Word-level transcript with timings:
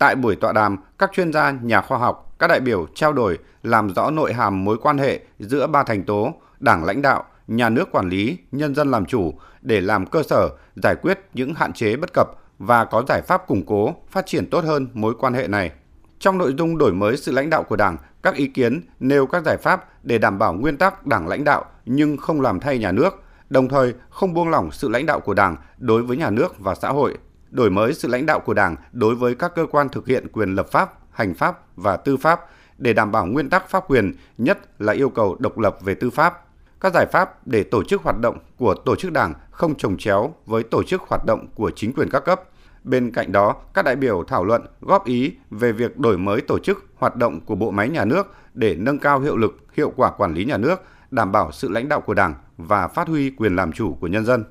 Tại 0.00 0.16
buổi 0.16 0.36
tọa 0.36 0.52
đàm, 0.52 0.76
các 0.98 1.10
chuyên 1.12 1.32
gia, 1.32 1.50
nhà 1.50 1.80
khoa 1.80 1.98
học, 1.98 2.34
các 2.38 2.46
đại 2.46 2.60
biểu 2.60 2.86
trao 2.94 3.12
đổi 3.12 3.38
làm 3.62 3.94
rõ 3.94 4.10
nội 4.10 4.32
hàm 4.32 4.64
mối 4.64 4.78
quan 4.82 4.98
hệ 4.98 5.20
giữa 5.38 5.66
ba 5.66 5.82
thành 5.82 6.04
tố 6.04 6.34
Đảng 6.60 6.84
lãnh 6.84 7.02
đạo, 7.02 7.24
nhà 7.46 7.68
nước 7.68 7.92
quản 7.92 8.08
lý, 8.08 8.38
nhân 8.52 8.74
dân 8.74 8.90
làm 8.90 9.06
chủ 9.06 9.34
để 9.62 9.80
làm 9.80 10.06
cơ 10.06 10.22
sở 10.22 10.48
giải 10.82 10.94
quyết 11.02 11.18
những 11.34 11.54
hạn 11.54 11.72
chế 11.72 11.96
bất 11.96 12.10
cập 12.14 12.28
và 12.58 12.84
có 12.84 13.02
giải 13.08 13.22
pháp 13.22 13.46
củng 13.46 13.66
cố, 13.66 13.94
phát 14.10 14.26
triển 14.26 14.50
tốt 14.50 14.64
hơn 14.64 14.88
mối 14.94 15.14
quan 15.18 15.34
hệ 15.34 15.48
này. 15.48 15.70
Trong 16.18 16.38
nội 16.38 16.54
dung 16.58 16.78
đổi 16.78 16.92
mới 16.92 17.16
sự 17.16 17.32
lãnh 17.32 17.50
đạo 17.50 17.62
của 17.62 17.76
Đảng, 17.76 17.96
các 18.22 18.34
ý 18.34 18.46
kiến 18.46 18.80
nêu 19.00 19.26
các 19.26 19.44
giải 19.44 19.56
pháp 19.56 19.88
để 20.02 20.18
đảm 20.18 20.38
bảo 20.38 20.52
nguyên 20.52 20.76
tắc 20.76 21.06
Đảng 21.06 21.28
lãnh 21.28 21.44
đạo 21.44 21.64
nhưng 21.86 22.16
không 22.16 22.40
làm 22.40 22.60
thay 22.60 22.78
nhà 22.78 22.92
nước, 22.92 23.22
đồng 23.50 23.68
thời 23.68 23.94
không 24.10 24.34
buông 24.34 24.50
lỏng 24.50 24.70
sự 24.72 24.88
lãnh 24.88 25.06
đạo 25.06 25.20
của 25.20 25.34
Đảng 25.34 25.56
đối 25.78 26.02
với 26.02 26.16
nhà 26.16 26.30
nước 26.30 26.58
và 26.58 26.74
xã 26.74 26.88
hội, 26.88 27.18
đổi 27.50 27.70
mới 27.70 27.94
sự 27.94 28.08
lãnh 28.08 28.26
đạo 28.26 28.40
của 28.40 28.54
Đảng 28.54 28.76
đối 28.92 29.14
với 29.14 29.34
các 29.34 29.52
cơ 29.54 29.66
quan 29.70 29.88
thực 29.88 30.06
hiện 30.06 30.26
quyền 30.32 30.54
lập 30.54 30.66
pháp, 30.70 30.92
hành 31.10 31.34
pháp 31.34 31.58
và 31.76 31.96
tư 31.96 32.16
pháp 32.16 32.40
để 32.78 32.92
đảm 32.92 33.12
bảo 33.12 33.26
nguyên 33.26 33.50
tắc 33.50 33.68
pháp 33.68 33.84
quyền, 33.88 34.14
nhất 34.38 34.58
là 34.80 34.92
yêu 34.92 35.08
cầu 35.08 35.36
độc 35.38 35.58
lập 35.58 35.76
về 35.84 35.94
tư 35.94 36.10
pháp. 36.10 36.44
Các 36.80 36.94
giải 36.94 37.06
pháp 37.06 37.46
để 37.46 37.62
tổ 37.62 37.84
chức 37.84 38.02
hoạt 38.02 38.16
động 38.20 38.38
của 38.56 38.74
tổ 38.74 38.96
chức 38.96 39.12
Đảng 39.12 39.34
không 39.50 39.74
trồng 39.74 39.96
chéo 39.96 40.34
với 40.46 40.62
tổ 40.62 40.82
chức 40.82 41.02
hoạt 41.02 41.22
động 41.26 41.46
của 41.54 41.70
chính 41.70 41.92
quyền 41.92 42.10
các 42.10 42.24
cấp. 42.24 42.42
Bên 42.84 43.10
cạnh 43.10 43.32
đó, 43.32 43.56
các 43.74 43.84
đại 43.84 43.96
biểu 43.96 44.24
thảo 44.28 44.44
luận 44.44 44.62
góp 44.80 45.04
ý 45.04 45.32
về 45.50 45.72
việc 45.72 45.98
đổi 45.98 46.18
mới 46.18 46.40
tổ 46.40 46.58
chức 46.58 46.84
hoạt 46.94 47.16
động 47.16 47.40
của 47.40 47.54
bộ 47.54 47.70
máy 47.70 47.88
nhà 47.88 48.04
nước 48.04 48.34
để 48.54 48.76
nâng 48.78 48.98
cao 48.98 49.20
hiệu 49.20 49.36
lực, 49.36 49.56
hiệu 49.76 49.92
quả 49.96 50.10
quản 50.10 50.34
lý 50.34 50.44
nhà 50.44 50.56
nước, 50.56 50.82
đảm 51.10 51.32
bảo 51.32 51.52
sự 51.52 51.68
lãnh 51.68 51.88
đạo 51.88 52.00
của 52.00 52.14
Đảng 52.14 52.34
và 52.56 52.88
phát 52.88 53.08
huy 53.08 53.30
quyền 53.30 53.56
làm 53.56 53.72
chủ 53.72 53.96
của 54.00 54.06
nhân 54.06 54.24
dân. 54.24 54.44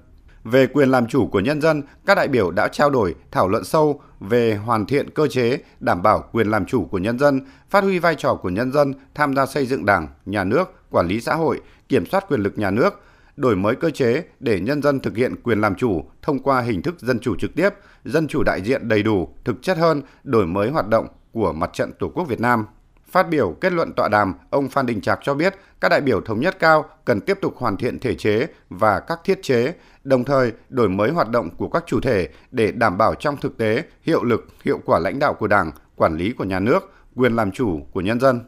Về 0.44 0.68
quyền 0.68 0.90
làm 0.90 1.08
chủ 1.08 1.28
của 1.28 1.40
nhân 1.40 1.62
dân, 1.62 1.84
các 2.06 2.16
đại 2.16 2.28
biểu 2.28 2.52
đã 2.52 2.68
trao 2.68 2.90
đổi, 2.90 3.16
thảo 3.32 3.48
luận 3.48 3.64
sâu 3.64 4.02
về 4.20 4.56
hoàn 4.56 4.86
thiện 4.86 5.10
cơ 5.10 5.28
chế 5.28 5.60
đảm 5.80 6.02
bảo 6.02 6.24
quyền 6.32 6.48
làm 6.48 6.66
chủ 6.66 6.86
của 6.86 6.98
nhân 6.98 7.20
dân, 7.20 7.42
phát 7.70 7.84
huy 7.84 8.00
vai 8.00 8.16
trò 8.16 8.36
của 8.36 8.50
nhân 8.50 8.72
dân 8.72 8.94
tham 9.16 9.36
gia 9.36 9.46
xây 9.46 9.66
dựng 9.66 9.86
Đảng, 9.86 10.08
nhà 10.26 10.44
nước, 10.44 10.74
quản 10.90 11.08
lý 11.08 11.22
xã 11.22 11.36
hội, 11.36 11.62
kiểm 11.90 12.06
soát 12.06 12.26
quyền 12.30 12.40
lực 12.40 12.58
nhà 12.58 12.72
nước, 12.72 13.02
đổi 13.36 13.56
mới 13.56 13.76
cơ 13.76 13.90
chế 13.90 14.24
để 14.40 14.60
nhân 14.60 14.82
dân 14.82 15.00
thực 15.00 15.16
hiện 15.16 15.36
quyền 15.44 15.62
làm 15.62 15.76
chủ 15.76 16.04
thông 16.22 16.40
qua 16.40 16.62
hình 16.62 16.82
thức 16.82 17.00
dân 17.00 17.20
chủ 17.20 17.36
trực 17.40 17.56
tiếp, 17.56 17.70
dân 18.06 18.28
chủ 18.28 18.44
đại 18.44 18.62
diện 18.62 18.88
đầy 18.88 19.04
đủ, 19.04 19.30
thực 19.46 19.62
chất 19.62 19.78
hơn, 19.78 20.02
đổi 20.24 20.46
mới 20.46 20.70
hoạt 20.70 20.88
động 20.88 21.08
của 21.32 21.54
Mặt 21.54 21.70
trận 21.74 21.92
Tổ 22.00 22.10
quốc 22.10 22.28
Việt 22.28 22.40
Nam. 22.40 22.66
Phát 23.12 23.30
biểu 23.30 23.56
kết 23.62 23.74
luận 23.74 23.94
tọa 23.94 24.08
đàm, 24.08 24.34
ông 24.50 24.70
Phan 24.70 24.86
Đình 24.86 25.02
Trạc 25.02 25.20
cho 25.24 25.34
biết 25.34 25.56
các 25.82 25.90
đại 25.90 26.02
biểu 26.02 26.22
thống 26.22 26.40
nhất 26.40 26.60
cao 26.60 26.86
cần 27.06 27.22
tiếp 27.22 27.38
tục 27.42 27.56
hoàn 27.58 27.78
thiện 27.78 28.00
thể 28.00 28.16
chế 28.16 28.48
và 28.70 29.00
các 29.00 29.20
thiết 29.24 29.40
chế, 29.44 29.74
đồng 30.04 30.24
thời 30.24 30.52
đổi 30.70 30.90
mới 30.90 31.12
hoạt 31.12 31.30
động 31.30 31.50
của 31.58 31.70
các 31.70 31.84
chủ 31.88 32.00
thể 32.00 32.28
để 32.52 32.72
đảm 32.72 32.98
bảo 32.98 33.16
trong 33.16 33.38
thực 33.38 33.58
tế 33.58 33.84
hiệu 34.02 34.24
lực, 34.24 34.48
hiệu 34.66 34.80
quả 34.86 35.00
lãnh 35.00 35.20
đạo 35.20 35.34
của 35.34 35.48
Đảng, 35.48 35.72
quản 35.96 36.18
lý 36.18 36.34
của 36.34 36.44
nhà 36.44 36.60
nước, 36.60 36.94
quyền 37.16 37.36
làm 37.36 37.52
chủ 37.52 37.80
của 37.92 38.02
nhân 38.02 38.20
dân. 38.20 38.40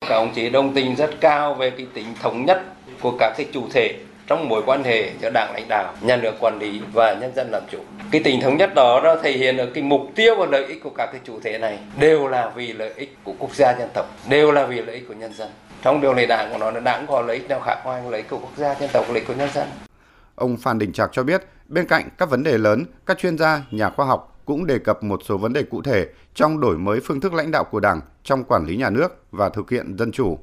Các 0.00 0.14
ông 0.14 0.32
chí 0.34 0.50
đồng 0.50 0.74
tình 0.74 0.96
rất 0.96 1.10
cao 1.20 1.54
về 1.54 1.70
cái 1.70 1.86
tính 1.94 2.06
thống 2.22 2.44
nhất 2.44 2.62
của 3.02 3.16
các 3.18 3.34
cái 3.36 3.46
chủ 3.52 3.62
thể 3.72 3.98
trong 4.30 4.48
mối 4.48 4.62
quan 4.66 4.84
hệ 4.84 5.12
giữa 5.20 5.30
đảng 5.34 5.52
lãnh 5.54 5.68
đạo, 5.68 5.94
nhà 6.00 6.16
nước 6.16 6.32
quản 6.40 6.58
lý 6.58 6.80
và 6.92 7.14
nhân 7.14 7.32
dân 7.36 7.50
làm 7.50 7.62
chủ. 7.70 7.78
Cái 8.10 8.20
tình 8.24 8.40
thống 8.40 8.56
nhất 8.56 8.74
đó 8.74 9.00
nó 9.04 9.16
thể 9.22 9.32
hiện 9.32 9.56
ở 9.56 9.66
cái 9.74 9.84
mục 9.84 10.00
tiêu 10.14 10.34
và 10.38 10.46
lợi 10.46 10.66
ích 10.66 10.82
của 10.82 10.90
các 10.90 11.06
cái 11.12 11.20
chủ 11.24 11.40
thể 11.40 11.58
này 11.58 11.78
đều 11.98 12.28
là 12.28 12.52
vì 12.54 12.72
lợi 12.72 12.92
ích 12.96 13.16
của 13.24 13.32
quốc 13.38 13.54
gia 13.54 13.78
dân 13.78 13.88
tộc, 13.94 14.06
đều 14.28 14.52
là 14.52 14.66
vì 14.66 14.82
lợi 14.82 14.94
ích 14.94 15.08
của 15.08 15.14
nhân 15.14 15.34
dân. 15.34 15.48
Trong 15.82 16.00
điều 16.00 16.14
này 16.14 16.26
đảng 16.26 16.52
của 16.52 16.58
nó 16.58 16.70
là 16.70 16.80
đảng 16.80 17.06
có 17.06 17.20
lợi 17.20 17.36
ích 17.36 17.48
nào 17.48 17.60
khác 17.60 17.82
ngoài 17.84 18.02
lợi 18.10 18.20
ích 18.20 18.30
của 18.30 18.38
quốc 18.38 18.56
gia 18.56 18.74
dân 18.74 18.90
tộc, 18.92 19.04
lợi 19.08 19.18
ích 19.18 19.28
của 19.28 19.34
nhân 19.34 19.48
dân. 19.54 19.68
Ông 20.34 20.56
Phan 20.56 20.78
Đình 20.78 20.92
Trạc 20.92 21.10
cho 21.12 21.22
biết, 21.22 21.42
bên 21.68 21.86
cạnh 21.86 22.08
các 22.18 22.30
vấn 22.30 22.42
đề 22.42 22.58
lớn, 22.58 22.84
các 23.06 23.18
chuyên 23.18 23.38
gia, 23.38 23.62
nhà 23.70 23.90
khoa 23.90 24.06
học 24.06 24.42
cũng 24.44 24.66
đề 24.66 24.78
cập 24.78 25.02
một 25.02 25.20
số 25.24 25.36
vấn 25.36 25.52
đề 25.52 25.62
cụ 25.62 25.82
thể 25.82 26.06
trong 26.34 26.60
đổi 26.60 26.78
mới 26.78 27.00
phương 27.04 27.20
thức 27.20 27.34
lãnh 27.34 27.50
đạo 27.50 27.64
của 27.64 27.80
Đảng 27.80 28.00
trong 28.24 28.44
quản 28.44 28.66
lý 28.66 28.76
nhà 28.76 28.90
nước 28.90 29.24
và 29.30 29.48
thực 29.48 29.70
hiện 29.70 29.96
dân 29.98 30.12
chủ. 30.12 30.38